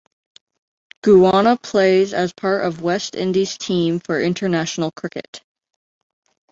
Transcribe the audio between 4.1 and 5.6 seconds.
international cricket.